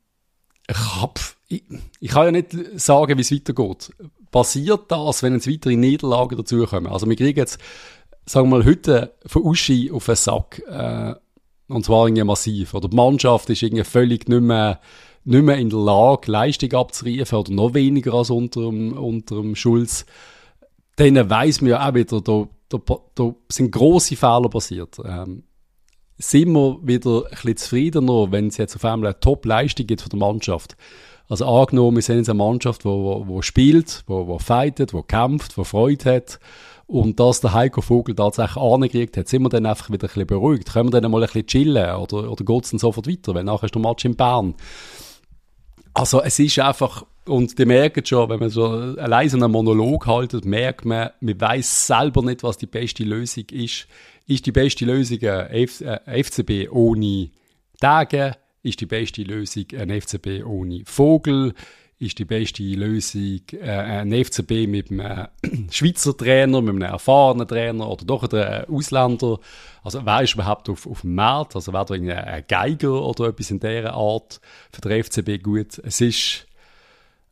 ich, 0.71 1.01
hab, 1.01 1.19
ich, 1.47 2.09
kann 2.09 2.25
ja 2.25 2.31
nicht 2.31 2.55
sagen, 2.75 3.17
wie 3.17 3.21
es 3.21 3.31
weitergeht. 3.31 3.91
Passiert 4.31 4.89
das, 4.89 5.23
wenn 5.23 5.33
jetzt 5.33 5.49
weitere 5.49 5.75
Niederlagen 5.75 6.37
dazukommen? 6.37 6.91
Also 6.91 7.07
wir 7.07 7.15
kriegen 7.15 7.37
jetzt, 7.37 7.59
sagen 8.25 8.49
wir 8.49 8.57
mal, 8.57 8.65
heute 8.65 9.13
von 9.25 9.43
Uschi 9.43 9.91
auf 9.91 10.05
den 10.05 10.15
Sack. 10.15 10.61
Äh, 10.67 11.15
und 11.67 11.85
zwar 11.85 12.07
irgendwie 12.07 12.23
massiv. 12.23 12.73
Oder 12.73 12.89
die 12.89 12.95
Mannschaft 12.95 13.49
ist 13.49 13.61
irgendwie 13.61 13.83
völlig 13.83 14.27
nicht 14.27 14.41
mehr, 14.41 14.79
nicht 15.23 15.43
mehr 15.43 15.57
in 15.57 15.69
der 15.69 15.79
Lage, 15.79 16.31
Leistung 16.31 16.73
abzurufen 16.73 17.37
oder 17.37 17.51
noch 17.51 17.73
weniger 17.73 18.13
als 18.13 18.29
unter 18.29 18.61
dem, 18.61 18.93
unter 18.93 19.35
dem 19.35 19.55
Schulz 19.55 20.05
dann 21.09 21.29
weiss 21.29 21.61
man 21.61 21.71
ja 21.71 21.87
auch 21.87 21.93
wieder, 21.93 22.21
da, 22.21 22.47
da, 22.69 22.77
da 23.15 23.35
sind 23.49 23.71
grosse 23.71 24.15
Fehler 24.15 24.49
passiert. 24.49 24.97
Ähm, 25.03 25.43
sind 26.21 26.51
wir 26.51 26.77
wieder 26.81 27.23
ein 27.25 27.31
bisschen 27.31 27.57
zufriedener, 27.57 28.31
wenn 28.31 28.47
es 28.47 28.57
jetzt 28.57 28.75
auf 28.75 28.85
einmal 28.85 29.11
eine 29.11 29.19
Top-Leistung 29.19 29.87
gibt 29.87 30.01
von 30.01 30.09
der 30.09 30.19
Mannschaft. 30.19 30.77
Also 31.27 31.45
angenommen, 31.45 31.97
wir 31.97 32.03
sind 32.03 32.17
jetzt 32.17 32.29
eine 32.29 32.37
Mannschaft, 32.37 32.83
die 32.83 32.89
wo, 32.89 33.03
wo, 33.03 33.27
wo 33.27 33.41
spielt, 33.41 34.03
wo, 34.07 34.27
wo 34.27 34.37
fightet, 34.37 34.93
wo 34.93 35.01
kämpft, 35.01 35.57
wo 35.57 35.63
Freude 35.63 36.15
hat. 36.15 36.39
Und 36.87 37.21
dass 37.21 37.39
der 37.39 37.53
Heiko 37.53 37.81
Vogel 37.81 38.15
tatsächlich 38.15 38.57
angekriegt 38.57 39.15
hat, 39.15 39.29
sind 39.29 39.43
wir 39.43 39.49
dann 39.49 39.65
einfach 39.65 39.89
wieder 39.89 40.07
ein 40.07 40.07
bisschen 40.07 40.27
beruhigt. 40.27 40.73
Können 40.73 40.91
wir 40.91 40.99
dann 40.99 41.09
mal 41.09 41.21
ein 41.23 41.27
bisschen 41.27 41.47
chillen 41.47 41.95
oder, 41.95 42.29
oder 42.29 42.43
geht 42.43 42.65
es 42.65 42.71
dann 42.71 42.79
sofort 42.79 43.07
weiter, 43.07 43.33
weil 43.33 43.45
nachher 43.45 43.65
ist 43.65 43.75
der 43.75 43.81
Match 43.81 44.03
in 44.03 44.15
Bern. 44.15 44.55
Also 45.93 46.21
es 46.21 46.37
ist 46.37 46.59
einfach, 46.59 47.05
und 47.31 47.57
die 47.57 47.65
merken 47.65 48.05
schon, 48.05 48.29
wenn 48.29 48.39
man 48.39 48.49
so 48.49 48.65
allein 48.65 49.31
einen 49.33 49.51
Monolog 49.51 50.05
haltet, 50.05 50.43
merkt 50.43 50.83
man, 50.83 51.11
man 51.21 51.39
weiß 51.39 51.87
selber 51.87 52.21
nicht, 52.21 52.43
was 52.43 52.57
die 52.57 52.67
beste 52.67 53.03
Lösung 53.03 53.45
ist. 53.51 53.87
Ist 54.27 54.45
die 54.45 54.51
beste 54.51 54.83
Lösung 54.83 55.19
ein 55.23 55.67
FCB 55.67 56.49
äh, 56.49 56.67
ohne 56.67 57.29
Tage? 57.79 58.35
Ist 58.63 58.81
die 58.81 58.85
beste 58.85 59.23
Lösung 59.23 59.65
ein 59.79 60.01
FCB 60.01 60.45
ohne 60.45 60.83
Vogel? 60.85 61.53
Ist 61.99 62.19
die 62.19 62.25
beste 62.25 62.63
Lösung 62.63 63.41
äh, 63.61 63.69
ein 63.69 64.11
FCB 64.11 64.67
mit 64.67 64.91
einem 64.91 65.27
Schweizer 65.71 66.17
Trainer, 66.17 66.61
mit 66.61 66.75
einem 66.75 66.93
erfahrenen 66.93 67.47
Trainer 67.47 67.89
oder 67.89 68.03
doch 68.03 68.29
einem 68.29 68.65
Ausländer? 68.75 69.39
Also 69.83 70.05
wer 70.05 70.21
ist 70.21 70.33
überhaupt 70.33 70.67
auf, 70.67 70.85
auf 70.85 71.01
dem 71.01 71.15
Markt? 71.15 71.55
Also 71.55 71.71
wäre 71.71 71.85
da 71.85 71.93
ein 71.93 72.43
Geiger 72.47 73.01
oder 73.05 73.29
etwas 73.29 73.51
in 73.51 73.61
dieser 73.61 73.93
Art 73.93 74.41
für 74.73 74.81
den 74.81 75.01
FCB 75.01 75.41
gut? 75.41 75.79
Es 75.79 76.01
ist 76.01 76.45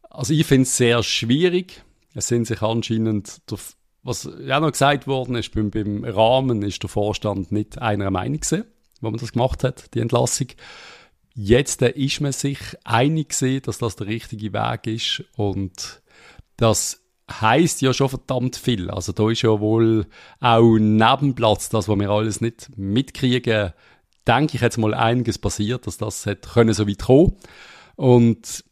also 0.09 0.33
ich 0.33 0.45
finde 0.45 0.63
es 0.63 0.77
sehr 0.77 1.01
schwierig. 1.03 1.83
Es 2.13 2.27
sind 2.27 2.45
sich 2.45 2.61
anscheinend, 2.61 3.41
was 4.03 4.29
ja 4.41 4.59
noch 4.59 4.71
gesagt 4.71 5.07
worden 5.07 5.35
ist, 5.35 5.53
beim, 5.53 5.69
beim 5.71 6.03
Rahmen 6.03 6.63
ist 6.63 6.81
der 6.81 6.89
Vorstand 6.89 7.51
nicht 7.51 7.79
einer 7.79 8.09
Meinung 8.11 8.39
gewesen, 8.39 8.65
wo 9.01 9.11
man 9.11 9.19
das 9.19 9.33
gemacht 9.33 9.63
hat, 9.63 9.93
die 9.93 9.99
Entlassung. 9.99 10.47
Jetzt 11.35 11.81
äh, 11.81 11.91
ist 11.91 12.21
man 12.21 12.31
sich 12.31 12.59
einig 12.83 13.29
gewesen, 13.29 13.61
dass 13.63 13.77
das 13.77 13.95
der 13.95 14.07
richtige 14.07 14.51
Weg 14.51 14.87
ist 14.87 15.23
und 15.35 16.01
das 16.57 17.01
heißt 17.29 17.81
ja 17.81 17.93
schon 17.93 18.09
verdammt 18.09 18.55
viel. 18.55 18.89
Also 18.89 19.11
da 19.11 19.29
ist 19.29 19.43
ja 19.43 19.59
wohl 19.59 20.07
auch 20.39 20.77
Nebenplatz, 20.77 21.69
das, 21.69 21.87
was 21.87 21.99
wir 21.99 22.09
alles 22.09 22.41
nicht 22.41 22.71
mitkriegen, 22.75 23.73
denke 24.27 24.55
ich 24.55 24.61
jetzt 24.61 24.77
mal 24.77 24.93
einiges 24.93 25.37
passiert, 25.37 25.87
dass 25.87 25.97
das 25.97 26.25
hätte 26.25 26.49
können 26.49 26.73
so 26.73 26.87
weit 26.87 27.03
kommen. 27.03 27.35
Und 27.95 28.63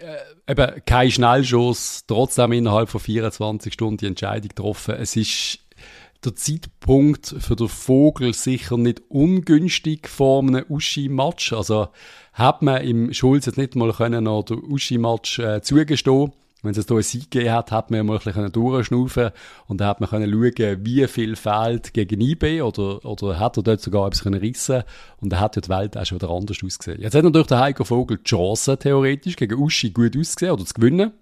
äh, 0.00 0.52
eben 0.52 0.82
kein 0.84 1.10
Schnellschuss, 1.10 2.04
trotzdem 2.06 2.52
innerhalb 2.52 2.88
von 2.88 3.00
24 3.00 3.72
Stunden 3.72 3.98
die 3.98 4.06
Entscheidung 4.06 4.48
getroffen. 4.48 4.94
Es 4.94 5.16
ist 5.16 5.60
der 6.24 6.34
Zeitpunkt 6.34 7.34
für 7.38 7.56
den 7.56 7.68
Vogel 7.68 8.34
sicher 8.34 8.76
nicht 8.76 9.02
ungünstig 9.08 10.08
vor 10.08 10.42
einem 10.42 10.64
Uschi-Match. 10.68 11.52
Also 11.52 11.88
hat 12.32 12.62
man 12.62 12.82
im 12.82 13.12
Schulz 13.12 13.46
jetzt 13.46 13.58
nicht 13.58 13.76
mal 13.76 13.92
können 13.92 14.24
noch 14.24 14.42
den 14.44 14.58
Uschi-Match 14.58 15.38
äh, 15.38 15.62
zugestehen. 15.62 16.32
Wenn 16.62 16.72
es 16.72 16.86
hier 16.86 16.90
einen 16.90 17.02
Sieg 17.02 17.30
gegeben 17.30 17.52
hat, 17.52 17.70
hat 17.70 17.90
man 17.90 18.06
mal 18.06 18.18
ein 18.18 18.24
bisschen 18.24 18.52
durchschnaufen 18.52 19.30
und 19.66 19.80
dann 19.80 19.88
hat 19.88 20.00
man 20.00 20.08
können 20.08 20.30
schauen, 20.30 20.84
wie 20.84 21.06
viel 21.06 21.36
fehlt 21.36 21.92
gegen 21.92 22.20
IB 22.20 22.62
oder, 22.62 23.04
oder 23.04 23.38
hat 23.38 23.56
er 23.56 23.62
dort 23.62 23.80
sogar 23.80 24.06
etwas 24.06 24.22
können 24.22 24.40
rissen 24.40 24.82
und 25.20 25.30
dann 25.30 25.40
hat 25.40 25.56
ja 25.56 25.62
die 25.62 25.68
Welt 25.68 25.96
auch 25.96 26.04
schon 26.04 26.20
wieder 26.20 26.30
anders 26.30 26.58
ausgesehen. 26.64 27.00
Jetzt 27.00 27.14
hat 27.14 27.24
natürlich 27.24 27.46
der 27.46 27.60
Heiko 27.60 27.84
Vogel 27.84 28.18
die 28.18 28.24
Chance, 28.24 28.78
theoretisch, 28.78 29.36
gegen 29.36 29.58
Uschi 29.58 29.90
gut 29.90 30.16
ausgesehen 30.16 30.52
oder 30.52 30.64
zu 30.64 30.74
gewinnen 30.74 31.12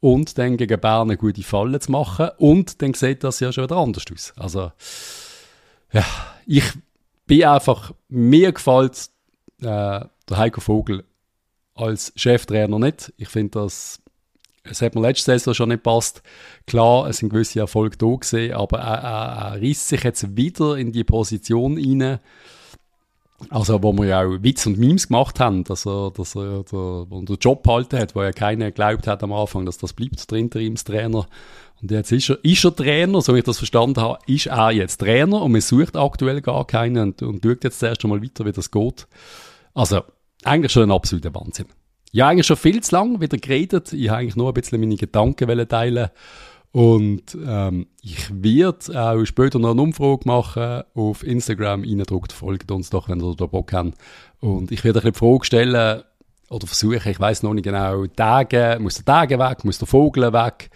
und 0.00 0.36
dann 0.38 0.56
gegen 0.56 0.80
Bern 0.80 1.08
eine 1.08 1.16
gute 1.16 1.42
Falle 1.42 1.80
zu 1.80 1.90
machen 1.90 2.30
und 2.38 2.82
dann 2.82 2.94
sieht 2.94 3.24
das 3.24 3.40
ja 3.40 3.52
schon 3.52 3.64
wieder 3.64 3.76
anders 3.76 4.04
aus. 4.12 4.34
Also, 4.36 4.72
ja, 5.92 6.04
ich 6.46 6.64
bin 7.26 7.44
einfach, 7.44 7.92
mir 8.08 8.52
gefällt 8.52 9.08
äh, 9.60 10.04
der 10.28 10.36
Heiko 10.36 10.60
Vogel 10.60 11.04
als 11.74 12.12
Cheftrainer 12.16 12.78
nicht. 12.78 13.12
Ich 13.16 13.28
finde 13.28 13.60
das 13.60 14.00
es 14.70 14.82
hat 14.82 14.94
mir 14.94 15.00
letzte 15.00 15.32
Saison 15.32 15.54
schon 15.54 15.68
nicht 15.70 15.82
passt. 15.82 16.22
Klar, 16.66 17.08
es 17.08 17.18
sind 17.18 17.30
gewisse 17.30 17.60
Erfolge 17.60 17.96
da 17.96 18.14
gesehen, 18.14 18.54
aber 18.54 18.78
er, 18.78 19.02
er, 19.02 19.54
er 19.54 19.62
reißt 19.62 19.88
sich 19.88 20.02
jetzt 20.02 20.36
wieder 20.36 20.76
in 20.76 20.92
die 20.92 21.04
Position 21.04 21.76
rein, 21.76 22.20
also 23.50 23.82
wo 23.82 23.92
wir 23.92 24.06
ja 24.06 24.22
auch 24.22 24.42
Witz 24.42 24.66
und 24.66 24.78
Memes 24.78 25.08
gemacht 25.08 25.40
haben, 25.40 25.64
dass 25.64 25.86
er, 25.86 26.10
dass 26.10 26.34
er 26.34 26.64
der, 26.64 27.06
den 27.06 27.36
Job 27.40 27.62
behalten 27.62 27.98
hat, 27.98 28.14
wo 28.14 28.22
ja 28.22 28.32
keiner 28.32 28.66
geglaubt 28.66 29.06
hat 29.06 29.22
am 29.22 29.32
Anfang, 29.32 29.66
dass 29.66 29.78
das 29.78 29.92
bleibt, 29.92 30.30
der 30.30 30.38
Interimstrainer. 30.38 31.26
Und 31.82 31.90
jetzt 31.90 32.12
ist 32.12 32.30
er, 32.30 32.42
ist 32.42 32.64
er 32.64 32.74
Trainer, 32.74 33.20
so 33.20 33.34
wie 33.34 33.40
ich 33.40 33.44
das 33.44 33.58
verstanden 33.58 34.00
habe, 34.00 34.18
ist 34.26 34.46
er 34.46 34.70
jetzt 34.70 34.98
Trainer 34.98 35.42
und 35.42 35.52
man 35.52 35.60
sucht 35.60 35.96
aktuell 35.96 36.40
gar 36.40 36.66
keinen 36.66 36.98
und, 36.98 37.22
und 37.22 37.44
schaut 37.44 37.64
jetzt 37.64 37.78
zuerst 37.80 38.02
einmal 38.04 38.22
weiter, 38.22 38.46
wie 38.46 38.52
das 38.52 38.70
geht. 38.70 39.06
Also, 39.74 40.02
eigentlich 40.42 40.72
schon 40.72 40.84
ein 40.84 40.90
absoluter 40.90 41.34
Wahnsinn. 41.34 41.66
Ja, 42.16 42.28
eigentlich 42.28 42.46
schon 42.46 42.56
viel 42.56 42.82
zu 42.82 42.94
lang 42.94 43.20
wieder 43.20 43.36
geredet. 43.36 43.92
Ich 43.92 44.08
habe 44.08 44.20
eigentlich 44.20 44.36
nur 44.36 44.48
ein 44.48 44.54
bisschen 44.54 44.80
meine 44.80 44.96
Gedanken 44.96 45.68
teilen 45.68 46.08
und 46.72 47.36
ähm, 47.46 47.88
ich 48.00 48.30
werde 48.42 48.98
auch 48.98 49.22
später 49.26 49.58
noch 49.58 49.72
eine 49.72 49.82
Umfrage 49.82 50.22
machen 50.24 50.84
auf 50.94 51.22
Instagram. 51.22 51.82
Reindruckt, 51.82 52.32
folgt 52.32 52.70
uns 52.70 52.88
doch, 52.88 53.10
wenn 53.10 53.22
ihr 53.22 53.34
da 53.36 53.44
Bock 53.44 53.74
habt. 53.74 53.98
Und 54.40 54.72
ich 54.72 54.82
werde 54.82 55.00
ein 55.00 55.12
bisschen 55.12 55.12
die 55.12 55.18
Frage 55.18 55.44
stellen 55.44 56.02
oder 56.48 56.66
versuchen, 56.66 57.10
ich 57.10 57.20
weiß 57.20 57.42
noch 57.42 57.52
nicht 57.52 57.64
genau, 57.64 58.06
Tage, 58.06 58.78
muss 58.80 58.94
der 58.94 59.04
Tage 59.04 59.38
weg, 59.38 59.66
muss 59.66 59.76
der 59.76 59.86
Vogel 59.86 60.32
weg? 60.32 60.70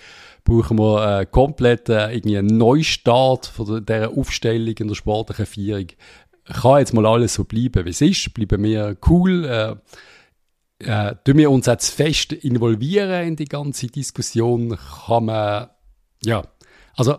Brauchen 0.44 0.78
wir 0.78 1.20
äh, 1.20 1.26
äh, 1.88 2.37
einen 2.37 2.49
Neustart 2.49 3.47
von 3.47 3.82
dieser 3.82 4.11
Aufstellung 4.11 4.75
in 4.76 4.88
der 4.88 4.94
sportlichen 4.94 5.47
Vierung? 5.47 5.87
Kann 6.44 6.80
jetzt 6.80 6.92
mal 6.92 7.06
alles 7.06 7.32
so 7.32 7.44
bleiben, 7.44 7.87
wie 7.87 7.90
es 7.90 8.02
ist? 8.02 8.35
Bleiben 8.35 8.62
wir 8.62 8.94
cool? 9.09 9.47
Äh, 9.47 9.76
äh, 10.80 11.14
tun 11.25 11.37
wir 11.37 11.50
uns 11.50 11.66
jetzt 11.66 11.90
fest 11.90 12.32
involvieren 12.32 13.28
in 13.28 13.37
die 13.37 13.46
ganze 13.46 13.87
Diskussion, 13.87 14.76
kann 15.06 15.25
man, 15.26 15.68
ja, 16.25 16.42
also, 16.96 17.18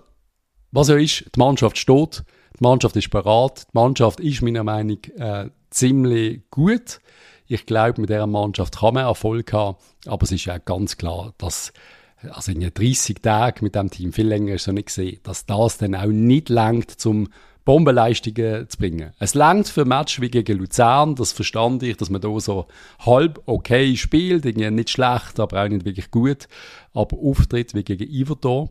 was 0.72 0.90
ja 0.90 0.96
ist, 0.96 1.26
die 1.36 1.40
Mannschaft 1.40 1.78
steht, 1.78 2.24
die 2.60 2.64
Mannschaft 2.64 2.96
ist 2.96 3.10
bereit, 3.10 3.64
die 3.68 3.78
Mannschaft 3.78 4.20
ist 4.20 4.42
meiner 4.42 4.64
Meinung 4.64 5.00
nach 5.18 5.46
äh, 5.46 5.50
ziemlich 5.70 6.50
gut. 6.50 7.00
Ich 7.48 7.66
glaube, 7.66 8.00
mit 8.00 8.10
dieser 8.10 8.28
Mannschaft 8.28 8.80
kann 8.80 8.94
man 8.94 9.06
Erfolg 9.06 9.52
haben, 9.54 9.78
aber 10.06 10.24
es 10.24 10.32
ist 10.32 10.46
ja 10.46 10.58
ganz 10.58 10.98
klar, 10.98 11.34
dass 11.38 11.74
also 12.30 12.52
in 12.52 12.62
30 12.62 13.22
Tagen 13.22 13.66
mit 13.66 13.76
dem 13.76 13.90
Team, 13.90 14.14
viel 14.14 14.28
länger 14.28 14.54
ist 14.54 14.68
noch 14.68 14.74
nicht 14.74 14.88
gesehen, 14.88 15.20
dass 15.24 15.46
das 15.46 15.78
dann 15.78 15.96
auch 15.96 16.06
nicht 16.06 16.50
langt 16.50 16.92
zum 16.92 17.30
Bombenleistungen 17.66 18.68
zu 18.68 18.78
bringen. 18.78 19.12
Es 19.20 19.34
langt 19.34 19.68
für 19.68 19.86
Match 19.86 20.20
wie 20.20 20.30
gegen 20.30 20.58
Luzern, 20.58 21.16
das 21.16 21.32
verstand 21.32 21.84
ich, 21.84 21.98
dass 21.98 22.10
man 22.10 22.22
da 22.22 22.40
so 22.40 22.68
halb 23.00 23.42
okay 23.46 23.96
spielt, 23.96 24.46
nicht 24.46 24.90
schlecht, 24.90 25.40
aber 25.40 25.64
auch 25.64 25.68
nicht 25.68 25.86
wirklich 25.86 26.12
gut. 26.12 26.48
Aber 26.94 27.18
Auftritt 27.18 27.74
wie 27.74 27.84
gegen 27.84 28.10
Iverdor, 28.10 28.70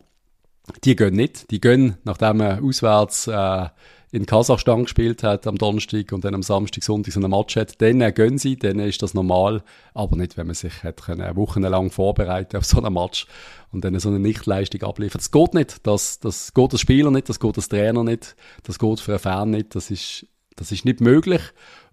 die 0.85 0.97
gehen 0.97 1.14
nicht. 1.14 1.50
Die 1.50 1.61
gehen, 1.61 1.97
nachdem 2.04 2.38
man 2.38 2.64
auswärts 2.64 3.26
äh, 3.26 3.68
in 4.12 4.26
Kasachstan 4.26 4.85
gespielt 4.85 5.23
hat 5.23 5.47
am 5.47 5.57
Donnerstag 5.57 6.12
und 6.12 6.25
dann 6.25 6.35
am 6.35 6.43
Samstag, 6.43 6.83
Sonntag 6.83 7.12
so 7.12 7.21
ein 7.21 7.31
Match 7.31 7.57
hat, 7.57 7.81
dann 7.81 8.00
äh, 8.00 8.12
gehen 8.12 8.38
sie, 8.38 8.57
dann 8.57 8.81
ist 8.81 9.02
das 9.02 9.14
normal, 9.14 9.62
aber 9.95 10.17
nicht, 10.17 10.37
wenn 10.37 10.47
man 10.47 10.55
sich 10.55 10.83
hat 10.83 11.02
können, 11.02 11.37
wochenlang 11.37 11.90
vorbereiten 11.90 12.57
auf 12.57 12.64
so 12.64 12.83
ein 12.83 12.93
Match 12.93 13.26
und 13.73 13.85
dann 13.85 13.99
so 14.00 14.09
eine 14.09 14.19
Nichtleistung 14.19 14.83
abliefert. 14.83 15.21
Das 15.21 15.31
geht 15.31 15.55
nicht, 15.55 15.87
das, 15.87 16.19
das 16.19 16.52
geht 16.55 16.73
als 16.73 16.81
Spieler 16.81 17.11
nicht, 17.11 17.29
das 17.29 17.38
geht 17.38 17.57
als 17.57 17.69
Trainer 17.69 18.02
nicht, 18.02 18.35
das 18.64 18.79
geht 18.79 19.00
für 19.00 19.12
einen 19.12 19.21
Fan 19.21 19.50
nicht, 19.50 19.75
das 19.75 19.90
ist, 19.90 20.26
das 20.57 20.73
ist 20.73 20.85
nicht 20.85 21.00
möglich 21.00 21.43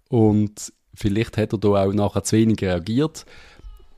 und 0.08 0.72
vielleicht 0.94 1.36
hat 1.36 1.52
er 1.52 1.58
da 1.58 1.68
auch 1.68 1.92
nachher 1.92 2.24
zu 2.24 2.36
wenig 2.36 2.60
reagiert. 2.62 3.24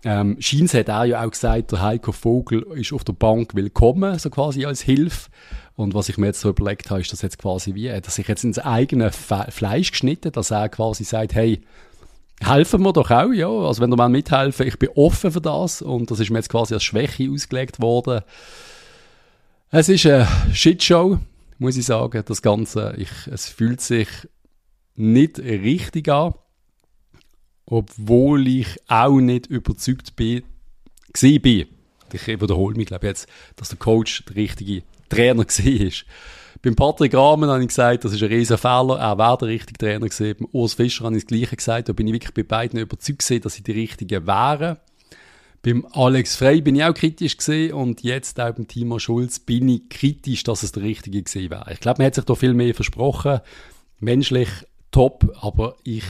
Ähm, 0.02 0.36
Scheins 0.40 0.72
hat 0.72 0.88
er 0.88 1.04
ja 1.04 1.24
auch 1.24 1.30
gesagt, 1.30 1.72
der 1.72 1.82
Heiko 1.82 2.12
Vogel 2.12 2.62
ist 2.74 2.92
auf 2.92 3.04
der 3.04 3.12
Bank 3.12 3.54
willkommen, 3.54 4.18
so 4.18 4.30
quasi 4.30 4.64
als 4.64 4.80
Hilfe. 4.80 5.30
Und 5.76 5.94
was 5.94 6.08
ich 6.08 6.16
mir 6.16 6.26
jetzt 6.26 6.40
so 6.40 6.48
überlegt 6.48 6.90
habe, 6.90 7.00
ist 7.00 7.12
das 7.12 7.22
jetzt 7.22 7.38
quasi 7.38 7.74
wie, 7.74 7.88
dass 8.00 8.14
sich 8.14 8.26
jetzt 8.26 8.44
ins 8.44 8.58
eigene 8.58 9.12
Fe 9.12 9.46
Fleisch 9.50 9.90
geschnitten, 9.90 10.32
dass 10.32 10.50
er 10.50 10.68
quasi 10.70 11.04
sagt, 11.04 11.34
hey, 11.34 11.60
helfen 12.40 12.82
wir 12.82 12.92
doch 12.94 13.10
auch, 13.10 13.32
ja. 13.32 13.48
Also 13.48 13.82
wenn 13.82 13.92
ihr 13.92 13.96
mal 13.96 14.08
mithelfen, 14.08 14.66
ich 14.66 14.78
bin 14.78 14.88
offen 14.94 15.32
für 15.32 15.40
das 15.40 15.82
und 15.82 16.10
das 16.10 16.20
ist 16.20 16.30
mir 16.30 16.38
jetzt 16.38 16.48
quasi 16.48 16.74
als 16.74 16.84
Schwäche 16.84 17.30
ausgelegt 17.30 17.80
worden. 17.80 18.22
Es 19.70 19.88
ist 19.88 20.06
eine 20.06 20.26
Shitshow, 20.52 21.18
muss 21.58 21.76
ich 21.76 21.84
sagen, 21.84 22.22
das 22.24 22.40
Ganze. 22.40 22.94
Ich, 22.96 23.10
es 23.30 23.48
fühlt 23.48 23.82
sich 23.82 24.08
nicht 24.96 25.38
richtig 25.38 26.08
an 26.08 26.34
obwohl 27.70 28.46
ich 28.48 28.76
auch 28.88 29.20
nicht 29.20 29.46
überzeugt 29.46 30.16
bin, 30.16 30.42
bin. 31.14 31.66
Ich 32.12 32.26
wiederhole 32.26 32.76
mich, 32.76 32.86
glaube 32.86 33.06
jetzt, 33.06 33.28
dass 33.56 33.68
der 33.68 33.78
Coach 33.78 34.24
der 34.26 34.36
richtige 34.36 34.82
Trainer 35.08 35.44
war. 35.46 35.92
Beim 36.62 36.76
Patrick 36.76 37.14
Rahmen 37.14 37.48
habe 37.48 37.62
ich 37.62 37.68
gesagt, 37.68 38.04
das 38.04 38.12
ist 38.12 38.22
ein 38.22 38.28
riesen 38.28 38.58
Fehler, 38.58 38.98
er 38.98 39.16
wäre 39.16 39.38
der 39.38 39.48
richtige 39.48 39.78
Trainer 39.78 40.08
gewesen. 40.08 40.34
Beim 40.38 40.48
Urs 40.52 40.74
Fischer 40.74 41.04
habe 41.04 41.16
ich 41.16 41.24
das 41.24 41.28
Gleiche 41.28 41.56
gesagt, 41.56 41.88
da 41.88 41.92
bin 41.92 42.08
ich 42.08 42.12
wirklich 42.12 42.34
bei 42.34 42.42
beiden 42.42 42.78
überzeugt 42.78 43.20
gewesen, 43.20 43.40
dass 43.42 43.54
sie 43.54 43.62
die 43.62 43.72
Richtigen 43.72 44.26
wären. 44.26 44.76
Beim 45.62 45.86
Alex 45.92 46.36
Frey 46.36 46.60
bin 46.60 46.74
ich 46.74 46.84
auch 46.84 46.94
kritisch 46.94 47.36
gesehen 47.36 47.74
und 47.74 48.02
jetzt 48.02 48.40
auch 48.40 48.52
beim 48.52 48.66
Timo 48.66 48.98
Schulz 48.98 49.38
bin 49.38 49.68
ich 49.68 49.88
kritisch, 49.88 50.42
dass 50.42 50.64
es 50.64 50.72
der 50.72 50.82
Richtige 50.82 51.22
gewesen 51.22 51.50
wäre. 51.50 51.72
Ich 51.72 51.80
glaube, 51.80 52.02
man 52.02 52.06
hat 52.06 52.16
sich 52.16 52.24
da 52.24 52.34
viel 52.34 52.54
mehr 52.54 52.74
versprochen. 52.74 53.40
Menschlich 54.00 54.48
top, 54.90 55.30
aber 55.40 55.76
ich 55.84 56.04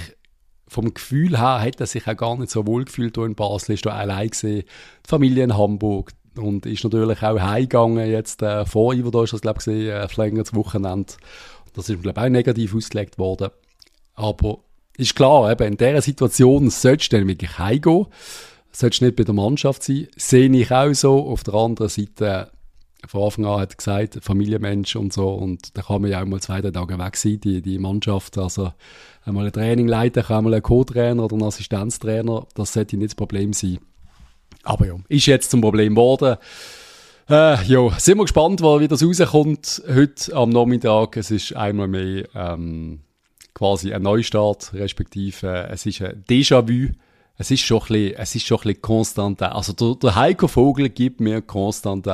vom 0.71 0.95
Gefühl 0.95 1.37
her 1.37 1.61
hat 1.61 1.81
er 1.81 1.87
sich 1.87 2.07
auch 2.07 2.17
gar 2.17 2.39
nicht 2.39 2.51
so 2.51 2.65
wohl 2.65 2.85
gefühlt 2.85 3.17
hier 3.17 3.27
in 3.27 3.35
Basel. 3.35 3.75
Ist 3.75 3.85
da 3.87 3.91
allein 3.91 4.31
gesehen, 4.31 4.63
die 5.05 5.09
Familie 5.09 5.43
in 5.43 5.59
Hamburg 5.59 6.13
und 6.37 6.65
ist 6.65 6.85
natürlich 6.85 7.23
auch 7.25 7.41
heimgegangen 7.41 8.09
jetzt 8.09 8.41
äh, 8.41 8.65
vor 8.65 8.95
Ivo, 8.95 9.23
ist 9.25 9.33
das 9.33 9.41
glaube 9.41 9.59
ich 9.59 9.65
gesehen, 9.65 9.91
äh, 9.91 10.07
verlängertes 10.07 10.55
Wochenende. 10.55 11.13
Das 11.75 11.89
ist 11.89 12.01
glaube 12.01 12.21
ich 12.21 12.27
auch 12.27 12.31
negativ 12.31 12.75
ausgelegt 12.75 13.19
worden. 13.19 13.51
Aber 14.15 14.59
ist 14.97 15.17
klar, 15.17 15.51
eben 15.51 15.73
in 15.73 15.77
dieser 15.77 16.03
Situation 16.03 16.71
solltest 16.71 17.13
du 17.13 17.19
dann 17.19 17.27
wirklich 17.27 17.59
heimgehen. 17.59 18.07
Solltest 18.71 19.03
nicht 19.03 19.17
bei 19.17 19.25
der 19.25 19.35
Mannschaft 19.35 19.83
sein. 19.83 20.07
Sehe 20.17 20.49
ich 20.51 20.71
auch 20.71 20.93
so. 20.93 21.27
Auf 21.27 21.43
der 21.43 21.55
anderen 21.55 21.89
Seite 21.89 22.53
von 23.07 23.25
Anfang 23.25 23.47
an 23.47 23.61
hat 23.61 23.79
gesagt, 23.79 24.19
Familienmensch 24.23 24.97
und 24.97 25.13
so. 25.13 25.31
Und 25.31 25.77
da 25.77 25.83
kann 25.83 26.03
man 26.03 26.11
ja 26.11 26.23
auch 26.23 26.27
mal 26.27 26.41
zwei, 26.41 26.61
Tage 26.61 26.99
weg 26.99 27.17
sein, 27.17 27.41
die, 27.41 27.63
die 27.63 27.79
Mannschaft. 27.79 28.39
Also 28.39 28.73
einmal 29.25 29.47
ein 29.47 29.53
Training 29.53 29.89
leiten, 29.89 30.23
kann 30.23 30.39
einmal 30.39 30.55
ein 30.55 30.63
Co-Trainer 30.63 31.25
oder 31.25 31.37
ein 31.37 31.43
Assistenztrainer. 31.43 32.47
Das 32.55 32.73
sollte 32.73 32.97
nicht 32.97 33.11
das 33.11 33.15
Problem 33.17 33.53
sein. 33.53 33.79
Aber 34.63 34.87
ja, 34.87 34.97
ist 35.09 35.27
jetzt 35.27 35.51
zum 35.51 35.61
Problem 35.61 35.95
geworden. 35.95 36.37
Äh, 37.29 37.65
ja, 37.65 37.91
sind 37.99 38.19
wir 38.19 38.25
gespannt, 38.25 38.61
wie 38.61 38.89
das 38.89 39.05
rauskommt 39.05 39.83
heute 39.89 40.35
am 40.35 40.51
Nachmittag. 40.51 41.17
Es 41.17 41.31
ist 41.31 41.55
einmal 41.57 41.89
mehr 41.89 42.29
ähm, 42.35 43.01
quasi 43.55 43.93
ein 43.95 44.03
Neustart, 44.03 44.73
respektive 44.75 45.47
äh, 45.47 45.73
es 45.73 45.87
ist 45.87 46.03
ein 46.03 46.25
Déjà-vu. 46.29 46.93
Es 47.37 47.51
ist 47.51 47.61
schon 47.61 47.81
ein 47.81 47.87
bisschen, 47.87 48.15
es 48.17 48.35
ist 48.35 48.47
schon 48.47 48.59
ein 48.59 48.63
bisschen 48.65 48.83
konstant. 48.83 49.43
Also 49.43 49.73
der, 49.73 49.95
der 49.95 50.15
Heiko 50.15 50.47
Vogel 50.49 50.91
gibt 50.91 51.21
mir 51.21 51.41
konstant 51.41 52.07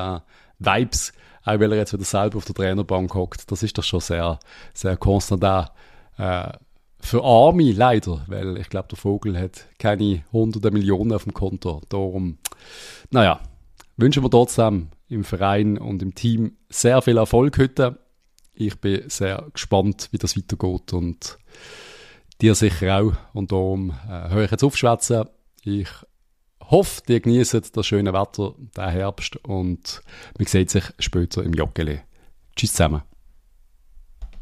Vibes, 0.58 1.12
auch 1.44 1.60
weil 1.60 1.72
er 1.72 1.78
jetzt 1.78 1.92
wieder 1.92 2.04
selber 2.04 2.38
auf 2.38 2.44
der 2.44 2.54
Trainerbank 2.54 3.14
hockt. 3.14 3.50
Das 3.50 3.62
ist 3.62 3.76
doch 3.76 3.84
schon 3.84 4.00
sehr, 4.00 4.38
sehr 4.74 4.96
konstant 4.96 5.70
äh, 6.18 6.52
für 7.00 7.22
Arme 7.22 7.72
leider, 7.72 8.24
weil 8.26 8.56
ich 8.58 8.68
glaube, 8.68 8.88
der 8.88 8.98
Vogel 8.98 9.38
hat 9.38 9.66
keine 9.78 10.24
hunderte 10.32 10.70
Millionen 10.70 11.12
auf 11.12 11.24
dem 11.24 11.34
Konto. 11.34 11.82
Darum, 11.88 12.38
naja, 13.10 13.40
wünschen 13.96 14.22
wir 14.22 14.30
trotzdem 14.30 14.88
im 15.08 15.24
Verein 15.24 15.78
und 15.78 16.02
im 16.02 16.14
Team 16.14 16.56
sehr 16.68 17.00
viel 17.02 17.16
Erfolg 17.16 17.58
heute. 17.58 17.98
Ich 18.54 18.80
bin 18.80 19.08
sehr 19.08 19.46
gespannt, 19.52 20.08
wie 20.10 20.18
das 20.18 20.36
weitergeht 20.36 20.92
und 20.92 21.38
dir 22.40 22.54
sicher 22.54 23.00
auch. 23.00 23.12
Und 23.34 23.52
darum 23.52 23.90
äh, 24.08 24.30
höre 24.30 24.44
ich 24.44 24.50
jetzt 24.50 24.64
aufschwätzen. 24.64 25.24
Ich 25.62 25.88
hoffe, 26.70 27.02
ihr 27.08 27.20
genießt 27.20 27.76
das 27.76 27.86
schöne 27.86 28.12
Wetter, 28.12 28.54
den 28.76 28.90
Herbst 28.90 29.36
und 29.44 30.02
man 30.38 30.46
sieht 30.46 30.70
sich 30.70 30.84
später 30.98 31.42
im 31.42 31.52
Joggeli. 31.52 32.00
Tschüss 32.54 32.72
zusammen. 32.72 33.02